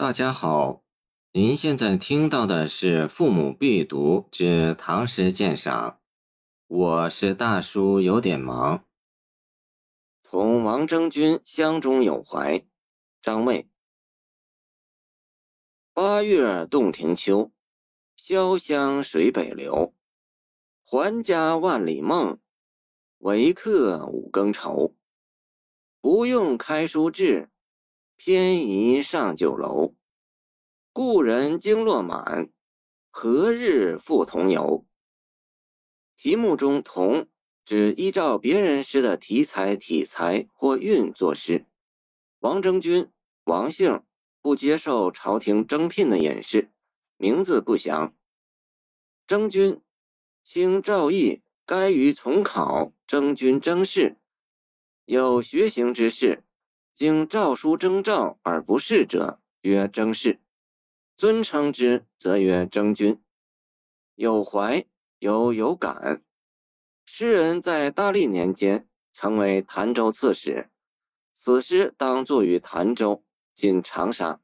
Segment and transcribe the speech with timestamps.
[0.00, 0.84] 大家好，
[1.32, 5.90] 您现在听到的是《父母必读之唐诗鉴赏》，
[6.68, 8.84] 我是大叔，有点忙。
[10.22, 12.64] 同王征君乡中有怀，
[13.20, 13.68] 张卫。
[15.92, 17.50] 八月洞庭秋，
[18.16, 19.92] 潇湘水北流。
[20.84, 22.38] 还家万里梦，
[23.18, 24.94] 为客五更愁。
[26.00, 27.50] 不用开书至。
[28.20, 29.94] 偏移上酒楼，
[30.92, 32.50] 故人经落满，
[33.10, 34.84] 何日复同游？
[36.16, 37.28] 题目中“同”
[37.64, 41.66] 指依照别人诗的题材、体裁或韵作诗。
[42.40, 43.08] 王征君，
[43.44, 44.02] 王姓，
[44.42, 46.72] 不接受朝廷征聘的隐士，
[47.18, 48.12] 名字不详。
[49.28, 49.80] 征君，
[50.42, 54.16] 清赵翼该于从考征君征士，
[55.04, 56.42] 有学行之士。
[56.98, 60.40] 经诏书征召而不仕者，曰征士；
[61.16, 63.22] 尊称之，则曰征君。
[64.16, 64.84] 有怀，
[65.20, 66.24] 有有感。
[67.06, 70.70] 诗人在大历年间曾为潭州刺史，
[71.32, 73.22] 此诗当作于潭州
[73.54, 74.40] （今长沙）。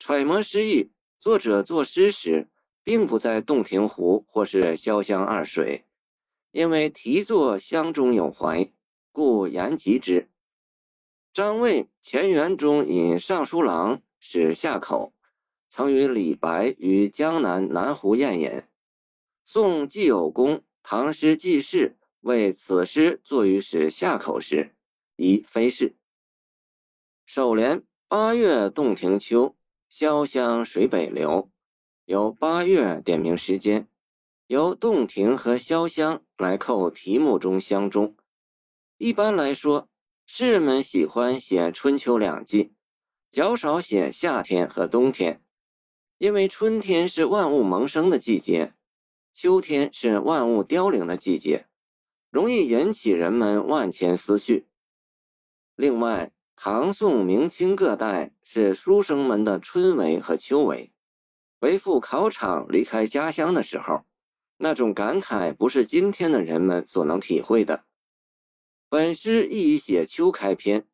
[0.00, 2.48] 揣摩诗意，作者作诗时，
[2.82, 5.86] 并不在洞庭湖或是潇湘二水，
[6.50, 8.72] 因为题作湘中有怀，
[9.12, 10.28] 故言及之。
[11.34, 15.12] 张卫前元中引尚书郎史下口，
[15.68, 18.62] 曾与李白于江南南湖宴饮。
[19.44, 24.76] 宋季有功《唐诗纪事》为此诗作于史下口时，
[25.16, 25.96] 已非是。
[27.26, 29.56] 首联“八月洞庭秋，
[29.90, 31.50] 潇湘水北流”，
[32.06, 33.88] 由八月点明时间，
[34.46, 38.14] 由洞庭和潇湘来扣题目中湘中。
[38.98, 39.88] 一般来说。
[40.26, 42.72] 诗人们喜欢写春秋两季，
[43.30, 45.42] 较少写夏天和冬天，
[46.18, 48.72] 因为春天是万物萌生的季节，
[49.32, 51.66] 秋天是万物凋零的季节，
[52.30, 54.66] 容易引起人们万千思绪。
[55.76, 60.90] 另外，唐宋明清各代是书生们的春闱和秋闱，
[61.60, 64.04] 为赴考场离开家乡的时候，
[64.56, 67.84] 那种感慨不是今天的人们所能体会的。
[68.94, 70.86] 本诗亦以写秋开篇，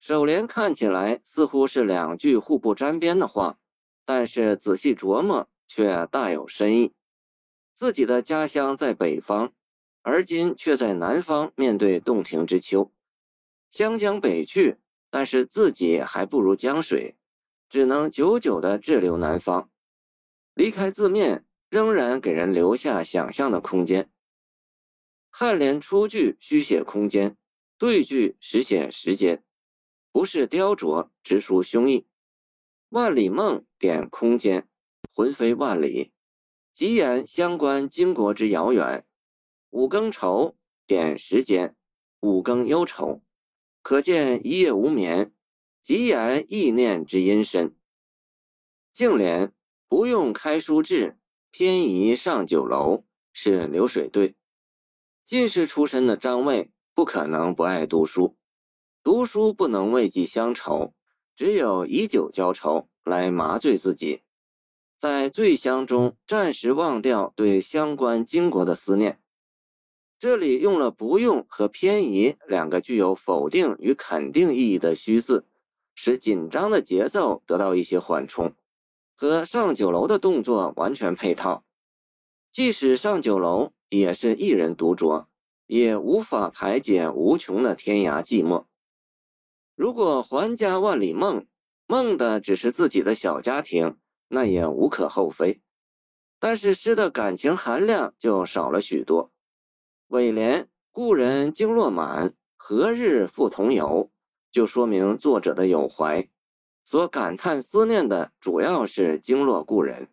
[0.00, 3.58] 首联看起来似乎是两句互不沾边的话，
[4.06, 6.94] 但是仔细琢磨却大有深意。
[7.74, 9.52] 自己的家乡在北方，
[10.00, 12.90] 而今却在南方面对洞庭之秋，
[13.68, 14.78] 湘江北去，
[15.10, 17.18] 但是自己还不如江水，
[17.68, 19.68] 只能久久的滞留南方。
[20.54, 24.08] 离开字面，仍然给人留下想象的空间。
[25.38, 27.36] 颔联出句虚写空间，
[27.76, 29.44] 对句实写时间，
[30.10, 32.06] 不是雕琢，直抒胸臆。
[32.88, 34.66] 万里梦点空间，
[35.12, 36.14] 魂飞万里，
[36.72, 39.06] 极言相关经国之遥远。
[39.68, 41.76] 五更愁点时间，
[42.20, 43.20] 五更忧愁，
[43.82, 45.34] 可见一夜无眠，
[45.82, 47.76] 极言意念之阴深。
[48.90, 49.52] 净联
[49.86, 51.18] 不用开书至，
[51.50, 53.04] 偏移上酒楼，
[53.34, 54.34] 是流水对。
[55.26, 58.36] 进士出身的张卫不可能不爱读书，
[59.02, 60.94] 读书不能慰藉乡愁，
[61.34, 64.22] 只有以酒浇愁来麻醉自己，
[64.96, 69.20] 在醉乡中暂时忘掉对相关经国的思念。
[70.16, 75.44] 这里用了“不用”和“偏移”两个具有否定与肯定意义的虚字，
[75.96, 78.54] 使紧张的节奏得到一些缓冲，
[79.16, 81.64] 和上酒楼的动作完全配套。
[82.52, 83.72] 即使上酒楼。
[83.88, 85.26] 也是一人独酌，
[85.66, 88.64] 也无法排解无穷的天涯寂寞。
[89.74, 91.46] 如果还家万里梦，
[91.86, 93.96] 梦的只是自己的小家庭，
[94.28, 95.60] 那也无可厚非。
[96.38, 99.32] 但是诗的感情含量就少了许多。
[100.08, 104.10] 尾联“故人经落满，何日复同游”，
[104.52, 106.28] 就说明作者的有怀，
[106.84, 110.08] 所感叹思念的主要是经络故人，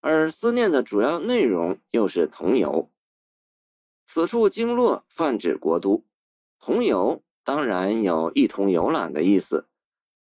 [0.00, 2.90] 而思念的主要内容又是同游。
[4.12, 6.04] 此处经络泛指国都，
[6.58, 9.68] 同游当然有一同游览的意思，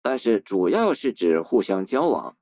[0.02, 2.36] 但是主要是指互相交往。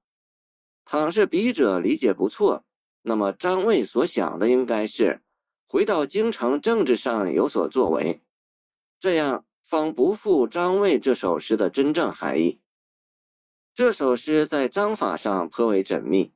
[0.85, 2.63] 倘是笔者理解不错，
[3.01, 5.21] 那么张卫所想的应该是
[5.67, 8.21] 回到京城政治上有所作为，
[8.97, 12.61] 这样方不负张卫这首诗的真正含义。
[13.75, 16.31] 这首诗在章法上颇为缜密，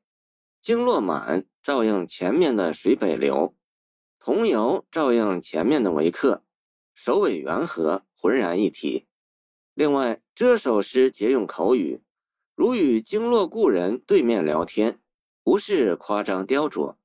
[0.60, 3.57] 经络满照应前面的水北流。
[4.28, 6.44] 同游照应前面的维克，
[6.94, 9.06] 首尾圆合，浑然一体。
[9.74, 12.02] 另外，这首诗节用口语，
[12.54, 15.00] 如与经络故人对面聊天，
[15.46, 16.96] 不是夸张雕琢，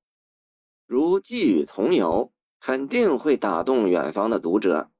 [0.84, 4.90] 如寄语同游，肯定会打动远方的读者。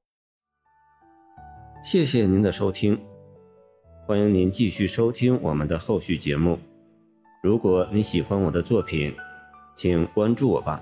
[1.83, 3.05] 谢谢您的收听，
[4.07, 6.57] 欢迎您继续收听我们的后续节目。
[7.43, 9.13] 如果你喜欢我的作品，
[9.75, 10.81] 请关注我吧。